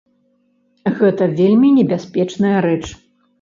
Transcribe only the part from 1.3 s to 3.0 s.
вельмі небяспечная рэч.